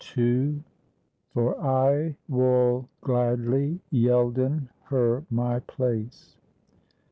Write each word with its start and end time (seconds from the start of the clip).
FOE 0.03 0.63
I 1.59 2.15
WOL 2.27 2.89
GLADLY 3.01 3.81
YELDEN 3.91 4.69
HIKE 4.85 5.31
MY 5.31 5.59
PLACE.' 5.67 6.37